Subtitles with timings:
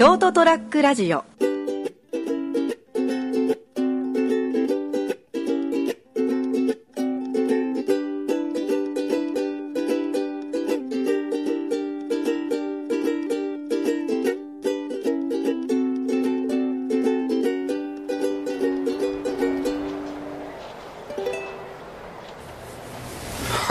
[0.00, 1.18] ショートトラックラジオ。
[1.18, 1.24] は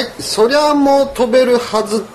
[0.00, 2.13] い、そりゃもう飛べるはず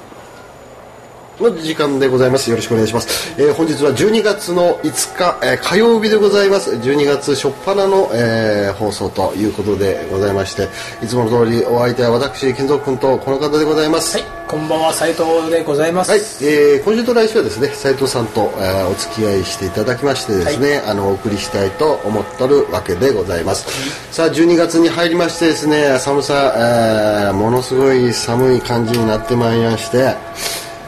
[1.42, 2.50] の時間でございます。
[2.50, 3.34] よろしくお願いします。
[3.38, 6.72] えー本日は12月の5日、えー火曜日でございます。
[6.72, 10.68] 12月初っ端の、えー放送ということでございまして、
[11.04, 14.18] いつもの通りお相手は私、健三君とこの方でございます。
[14.18, 16.12] はい、こんばんは、斉藤でございます。
[16.12, 23.66] はい、えー今週と来週はですね斉藤さんと、えーお付き合いしていただきましてですね、あのお送りしたいと思っとるわけでございます、
[24.12, 30.16] さあ12月に入りましてですね寒さ、えーものすごい寒い感じになってまいりまして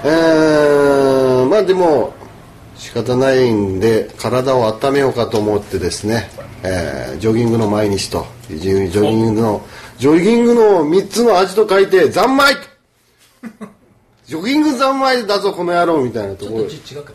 [0.04, 2.14] えーまあでも
[2.76, 6.30] 仕方ないんで体を温めようかと思ってですね、
[6.63, 9.62] えージョギングの毎日とジョギングの
[9.98, 12.55] ジョギングの3つの味と書いて三昧。
[14.26, 16.65] ジョギング三昧だぞこの野郎みたいなところ。
[16.65, 17.13] ちょっと違うか。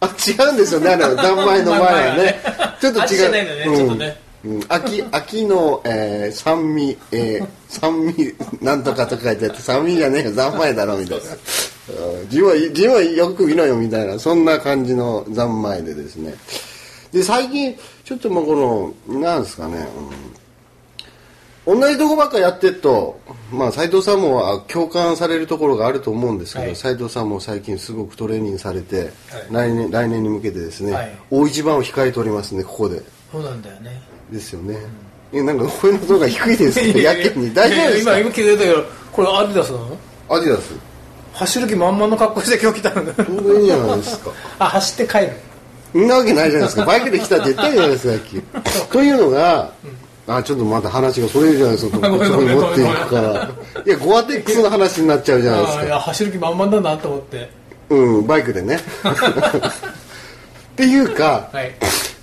[0.00, 2.40] あ違うんですよねあの三昧の前はね。
[2.80, 3.30] ちょっと違う。
[3.32, 3.76] ねうん。
[3.76, 4.20] ちょっとね。
[4.44, 11.24] うん、秋秋の、えー酸味、えー酸味なんとかとか書いてあって酸味じゃねえよ三昧だろみたいな
[11.88, 16.34] うん自分は自分はよく見ろよみたいなそんな感じの三昧でですね。
[17.12, 19.86] で最近ちょっともうこのなんですかね、
[21.66, 21.80] うん。
[21.80, 23.20] 同じとこばっかやってると、
[23.52, 26.76] まあ、斉藤さんもあ共感されるところがあると思うんですけど、はい。
[26.76, 29.12] 斉藤さんも最近すごくトレーニングされて、はい。
[29.50, 31.12] 来年来年に向けてですね、はい。
[31.30, 33.02] 大一番を控えておりますねここで。
[33.30, 34.02] そうなんだよね。
[34.30, 34.78] ですよね、
[35.32, 38.18] えなんか声のトーンが低いですけどやけに大丈夫ですか？
[38.18, 39.98] 今、今気づいたけど、これアディダスなの？
[40.30, 40.91] アディダス
[41.32, 44.30] 走る気満々の格好して今日来たのちょうどいいじゃないですか。
[44.58, 45.32] あ、走って帰る。
[45.92, 46.84] そんなわけないじゃないですか。
[46.84, 48.88] バイクで来たって言ったじゃないですかさっき。
[48.92, 49.70] というのが、
[50.26, 52.08] あちょっとまた話がそれるじゃないですか そこ
[52.42, 53.50] に持っていくから。
[53.84, 55.80] いやゴアテックスの話になっちゃうじゃないですか。
[55.82, 57.50] あいや走る気満々だなと思って。
[57.90, 58.76] うんバイクでね。
[58.76, 58.80] っ
[60.76, 61.72] ていうか、はい。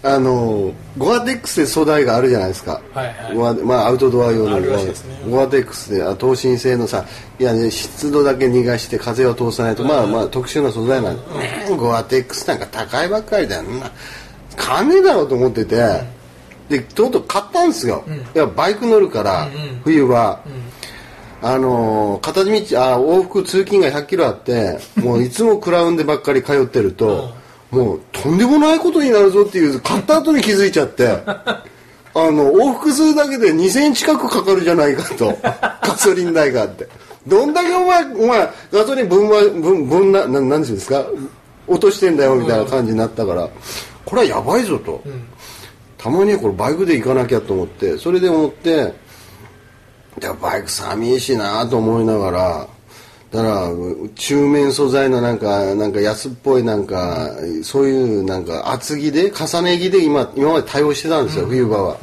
[0.02, 3.36] あのゴアテックスで素材があるじゃないですか、はいはい。
[3.36, 4.62] ゴアまあ、アウトドア用の。
[4.62, 4.94] ゴアね。
[5.30, 7.06] ゴアテックスであ等身性のさ
[7.38, 13.64] いや、ね、湿度だけ逃がして風を通さないと、まあまあ特殊な素材なんで、ねゴアテックスなんか高いばっかりだよ。
[13.64, 13.92] な
[14.56, 15.76] 買わねえだろうと思ってて、
[16.70, 18.06] でとうとう買ったんですよ、
[18.36, 19.48] いやバイク乗るから、
[19.84, 20.42] 冬は、
[21.42, 27.34] あのー片道あ往復通勤が100キロあってもういつもクラウンでばっかり通ってると、
[27.72, 31.07] もうとんでもないことになるぞっていう買った後に気づいちゃって。
[32.16, 35.38] あの往復するだけで2000円近くかかるじゃないかと。
[35.44, 36.88] ガソリン代があって。
[37.28, 41.06] どんだけお前お前ガソリン分は分分なななんていうんですか？
[41.68, 43.47] 落としてんだよみたいな感じになったから、
[44.03, 45.03] これはやばいぞと、
[46.00, 47.96] たまにはこれバイクで行かなきゃと思って。
[48.00, 48.91] それで思って
[50.18, 52.68] じゃあバイク寒いしなと思いながら
[53.32, 53.70] だから
[54.16, 57.30] 中面素材のなんかなんか安っぽいなんか
[57.64, 61.98] そういうなんか厚着で重ね着で今今まで対応してたんですよ、冬場は、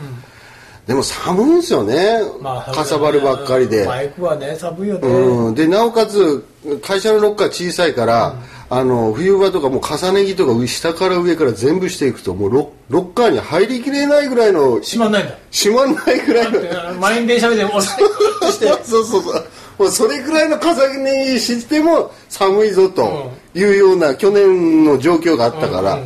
[0.87, 5.09] でも寒いんですよね、まあ、かさばるばっかりで、バイクはね、寒いよね。
[5.09, 6.45] うん、でなおかつ
[6.81, 8.37] 会社のロッカー小さいから、
[8.71, 15.35] あの冬場とかもう重ね着とか下から上から全部していくともうロロッカーに入りきれないぐらいの閉まんないんだ。
[15.51, 16.95] 閉まんないぐらいの。
[17.01, 18.67] 満員電車みたいに押して、押して。
[18.85, 19.47] そうそうそう
[19.79, 25.99] もうそれぐらいの重ね着しても寒いぞというような去年の状況があったから、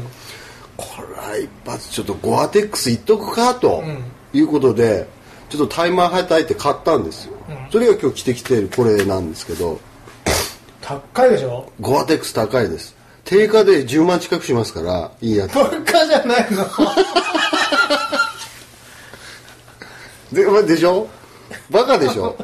[0.77, 3.85] これは一発ちょっとゴアテックスいっとくかと
[4.33, 5.07] いうことで、
[5.49, 7.35] ちょっとタイマーはたいて買ったんですよ、
[7.71, 9.81] それが今日着てきているこれなんですけど
[10.81, 11.71] 高いでしょ？
[11.81, 12.97] ゴアテックス高いです。
[13.25, 15.55] 定価で10万近くしますからいいやつ。
[15.55, 16.67] バカじゃないの。
[20.33, 21.07] でまでしょ？
[21.71, 22.37] バカでしょ？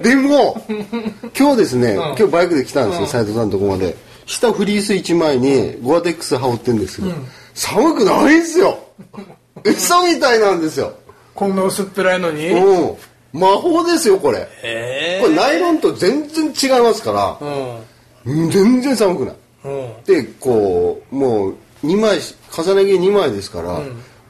[0.00, 0.62] でも
[1.38, 3.96] 今日ですね、今日バイクで来たんですよ斉藤さんのとこまで。
[4.26, 7.12] 下フリース1枚にゴアテックス羽織ってるんですけど、
[7.54, 8.78] 寒くないんですよ。
[9.64, 10.92] 嘘みたいなんですよ。
[11.34, 12.48] こんな薄っぺらいのに？
[12.50, 12.94] うん。
[13.32, 14.46] 魔法ですよこれ。
[14.62, 15.20] え。
[15.22, 17.38] これナイロンと全然違いますから。
[17.40, 17.80] え、
[18.26, 18.44] うん。
[18.44, 19.34] うん全然寒くない。
[19.64, 19.92] うん。
[20.04, 21.54] でこうもう
[21.84, 23.80] 2枚し重ね着2枚ですから、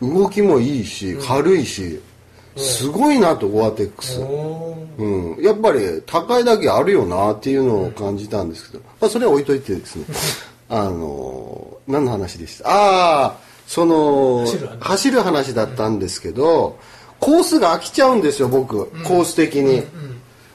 [0.00, 2.00] 動きもいいし軽いし、
[2.56, 10.05] すごいなとゴアテックス、うん、やっぱり高いだけあるよなっていうのを感じたんですけど、まあ、それは置いといてですね。
[10.73, 12.69] あの何の話でした？
[12.69, 13.37] ああ
[13.67, 14.47] その
[14.81, 15.55] 走る話。
[15.55, 16.79] だったんですけど、
[17.19, 19.82] コースが飽きちゃうんですよ僕、コース的に、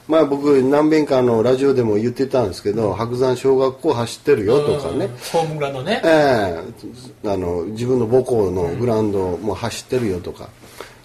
[0.08, 6.00] まあ僕何遍かあのラジオでも言ってたんですけど、白山小学校走ってるよとかね、ホームグラウンドね。
[6.04, 6.62] え
[7.24, 7.28] え。
[7.28, 10.48] あの自分の母校のグラウンドも走ってるよとか、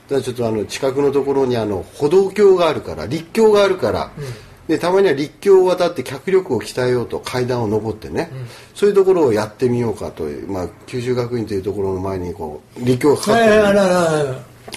[0.10, 4.12] ちょっとあの近くのところにあの歩道橋があるから立橋があるから、
[4.68, 8.30] でたまには立橋を渡って脚力を鍛えようと階段を登ってね、
[8.76, 13.44] そういうところをやってみようかという、まあ、九州学院というところの前にこう立橋がかかって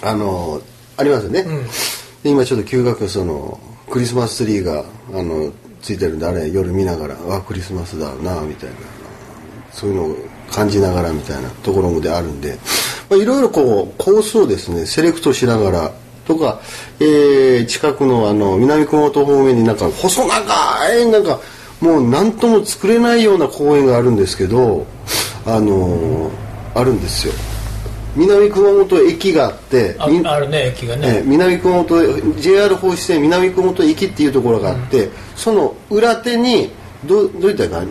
[0.03, 0.61] あの
[0.97, 1.45] ありますよね、
[2.23, 5.51] で今ちょっと休学そのクリスマスツリーがあの
[5.81, 8.75] ついてるんであれ夜見ながらあクリスマスだなみたいな。
[9.75, 10.15] そういうのを
[10.49, 12.57] 感じながらみたいなところもであるんで
[13.09, 15.91] まあいろいろこうコースをですねセレクトしながら
[16.25, 16.59] とか、
[16.99, 21.39] えー近くのあの南熊本方面になんか細長いなんか
[21.79, 24.85] もう何とも作れないような公園があるんですけど
[25.45, 26.31] あの
[26.73, 27.33] あるんですよ。
[28.15, 36.71] 南熊本駅があってあみあるね駅がえーね南熊本 JR 法支線南熊本駅っていうところがあって、その裏手に
[37.05, 37.87] どうどういったかな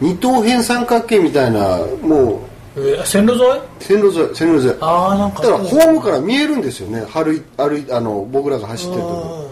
[0.00, 3.60] 二等辺三角形みたいなもうえ線路沿い？
[3.80, 4.80] 線路沿い線路沿い。
[4.80, 5.42] だああなんか。
[5.42, 7.00] からホームから見えるんですよね。
[7.12, 9.14] 歩い歩いあの僕らが走ってるとこ。
[9.14, 9.50] ろ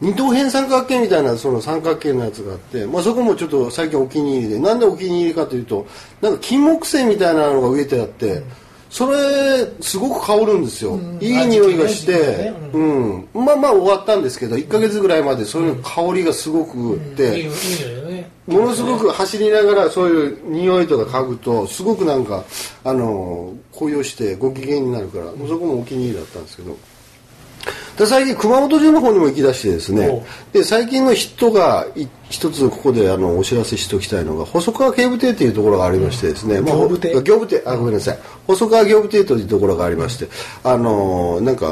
[0.00, 4.58] 二等辺三角形みたいなその三角形のやつがあって、まあ、そこもちょっと最近お気に入りで。
[4.58, 5.86] なんでお気に入りかというと
[6.20, 8.42] なんか金木犀みたいなのが植えてあって、
[8.90, 9.16] それ
[9.80, 13.28] すごく香るんですよ、いい匂いがして、味がうん。
[13.34, 18.02] まあまあ終わったんですけど1か月ぐらいまでそういう香りがすごくって、いいいいのよ。
[18.02, 18.05] ね
[18.46, 22.44] ものすごく走りながらそういう匂いとか嗅ぐとすごくなんか
[22.84, 26.76] あの高揚してご機嫌になるからそこもお気に入りだったんですけど。
[27.96, 30.24] で最近熊本城の方にも行きだしてですね。
[30.52, 37.62] で最近のヒットがい一つここであのお知らせしておきたいのが細川警部邸というところがありましてですね、まあ行部行部邸。
[37.64, 38.18] あごめんなさい。
[38.46, 40.28] 細川行部邸というところがありまして。
[40.62, 41.70] あのなんか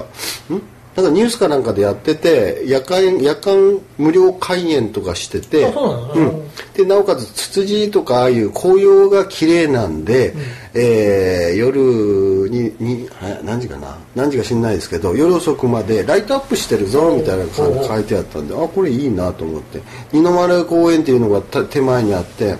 [0.50, 0.62] ん
[0.96, 6.14] なんかニュースかなんかでやってて夜間夜間無料開園とかしててあそうなの？
[6.14, 10.35] うん、でなおかつツツジとかああいう紅葉が綺麗なんで、
[10.73, 13.99] えー夜にには何時かな？
[14.14, 19.81] 何時か知んないですけど夜遅くまでライトアップしてるぞみたいな感じ書いてあったんであこれいいなと思って。
[20.12, 22.56] 二の丸公園っていうのがた手前にあって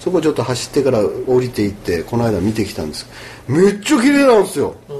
[0.00, 3.06] そこちょっと走ってから降りていってこの間見てきたんです。
[3.48, 4.74] めっちゃ綺麗なんですよ。
[4.88, 4.95] おお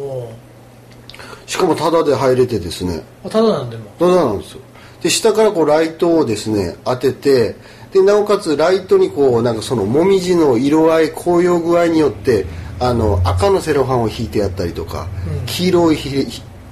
[1.46, 3.02] しかもタダで入れてですね。
[3.24, 3.90] あただなんでも。
[3.98, 4.60] ただなんですよ。
[5.02, 7.54] で下からこうライトをですね当てて
[7.92, 12.46] でなおかつライトにこうなんかそのもみじの色合い紅葉具合によって
[12.80, 15.08] あの赤のセロハンを引いてやったりとか、
[15.46, 16.26] 黄色を入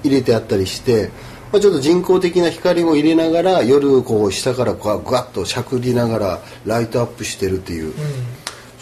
[0.05, 1.11] れてやったりして、
[1.51, 7.95] まあ、ちょっと人工的な光も入れながら夜こう下からこうガッとしゃくりながらライトアップしてるっていう、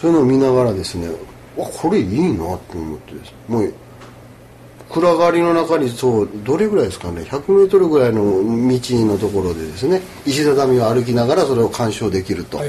[0.01, 1.07] そういうのを見ながらですね
[1.55, 3.33] わこれいいなと思ってです。
[3.47, 3.73] もう
[4.93, 7.21] 暗がりの中にそうどれぐらいですかね。
[7.23, 12.59] 100m ぐらいの道のところでですね石畳を歩きながらそれを鑑賞できると、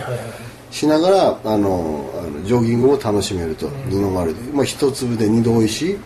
[0.71, 5.99] しながらあのあのジョギングも楽しめると、二の丸で、まあ、一粒で二度おいしい、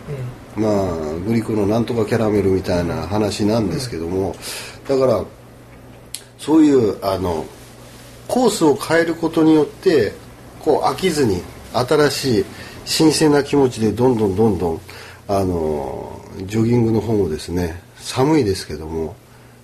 [0.59, 0.93] まあ
[1.25, 4.35] グリコのなんとかキャラメルみたいな話なんですけども、
[4.89, 5.23] だから
[6.37, 7.45] そういうあの
[8.27, 10.11] コースを変えることによって
[10.59, 11.41] こう飽きずに
[11.73, 12.45] 新しい
[12.83, 14.81] 新鮮な気持ちでどんどんどんどん
[15.29, 19.15] あのジョギングの方もですね寒いですけども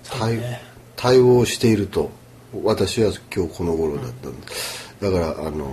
[0.08, 0.62] 対,、ね。
[0.94, 2.10] 対応していると
[2.62, 4.46] 私は今日この頃だったんで、
[5.00, 5.66] だからあの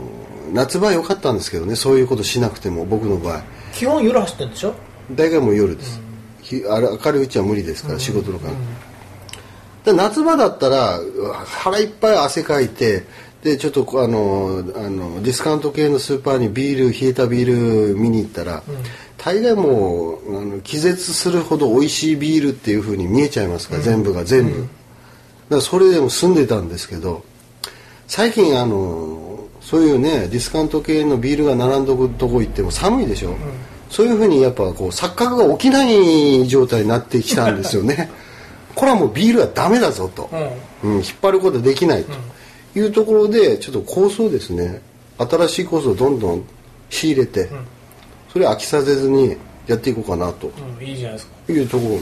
[0.52, 3.44] 夏場は良かったんですけどねそういうことしなくても僕の場合。
[3.74, 4.74] 基本夜走ってんでしょ？
[5.12, 6.02] 大概もう夜です、
[6.42, 8.52] ひあれ明るいうちは無理ですから、仕事の関
[9.86, 11.00] 係、で夏場だったら
[11.46, 13.04] 腹いっぱい汗かいて
[13.44, 18.64] でちょっとあのあのディスカウント系のスーパーにビール冷えたビール見に行ったら、
[19.24, 23.78] 大概もうあの気絶するほど美味しいビールっていう風に見えちゃいますか？
[23.78, 24.68] ら、全部が全部、だか
[25.56, 27.24] らそれでも済んでたんですけど
[28.08, 33.36] 最近あのそういうねディスカウント系のビールが並んどくとこ行っても寒いでしょ、
[33.90, 38.10] そういうふうにやっぱこう錯覚が起きない状態になってきたんですよね。
[38.76, 40.30] これはもうビールはダメだぞと、
[40.84, 40.94] うん。
[40.96, 42.12] 引っ張ることできないと。
[42.76, 44.82] いうところでちょっと構想ですね。
[45.20, 46.44] 新しいコースをどんどん
[46.90, 47.50] 仕入れて、
[48.34, 49.38] それを飽きさせずに
[49.68, 50.48] やっていこうかなと。
[50.48, 51.54] うんいいじゃないですか。
[51.54, 51.90] いうところ。
[51.92, 52.00] に、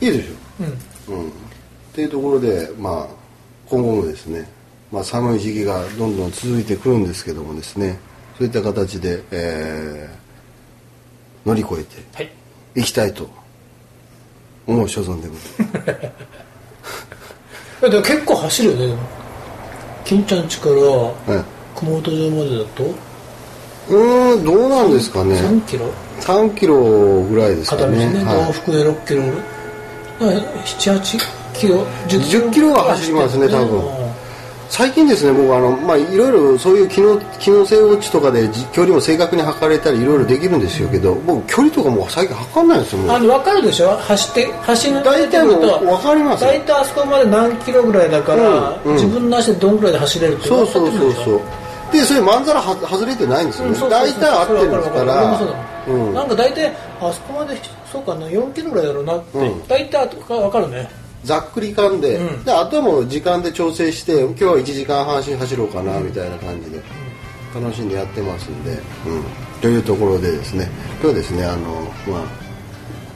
[0.00, 0.64] いいでしょ。
[1.10, 1.18] うん。
[1.18, 1.32] うん、っ
[1.92, 3.06] ていうところで、まあ、
[3.68, 4.48] 今後もですね、
[4.90, 7.98] まあ、寒い時期がどんどん続いてくるんですけどもですね
[8.36, 10.22] そういった形で、えー
[11.44, 12.30] 乗り越えてはい。
[12.76, 13.28] いきたいと
[14.66, 16.12] 思う所存でございます。
[17.82, 18.94] え でも結構走るよね。
[20.04, 21.44] 金ちゃん家からはい。
[21.74, 22.94] 熊本城までだと
[23.88, 25.34] うーんどうなんですかね。
[25.36, 25.86] 3キロ
[26.20, 28.06] ？3キロぐらいですかね。
[28.10, 29.22] ね、は往復で6キロ
[30.20, 31.18] 78キ
[31.60, 34.02] キロ？10キロは走りますね多分。
[34.70, 43.90] 最近ですね僕あのまあいろいろそういう機能機能性ウォッチとかでじ距離も正確に測れたりいろいろできるんですよけど僕距離とかもう最近測んないんですよあの分かるでしょ？
[43.98, 46.50] 走って走る大体分かりますよ。
[46.52, 48.94] 大体あそこまで何キロぐらいだから、うんうん。
[48.94, 51.40] 自分の足でどんぐらいで走れるってそうそうそううそう
[51.92, 53.78] でそれまんざらは外れてないんですよね。
[53.78, 55.40] 大体合ってるんですから。
[55.86, 56.14] うん。
[56.14, 57.56] なんか大体あそこまで
[57.90, 59.68] そうかな4キロぐらいだろうなって、うん。
[59.68, 60.88] 大体分かるね。
[61.24, 62.44] ざっくり感で,、うん。
[62.44, 66.80] であとはもう時間で調整して今日は1時間半走ろうかなみたいな感じで
[67.54, 68.80] 楽しんでやってますんで、うん、
[69.60, 70.68] というところでですね。
[71.00, 72.52] 今日はですねあのまあ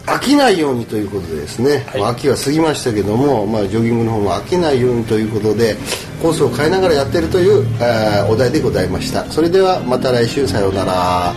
[0.06, 2.00] 飽きないようにということでですね、はい。
[2.00, 5.76] まあ秋は過ぎましたけども、まあ、ジョギングの方も飽きないようにということで
[6.22, 9.24] コースを変えながらやってるという、えーお題でございました。
[9.30, 10.48] それではまた来週。
[10.48, 11.34] さようなら。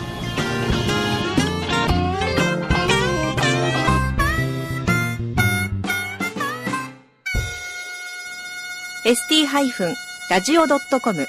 [9.05, 11.27] ST-radio.com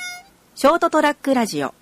[0.54, 1.73] ショートトラックラジオ。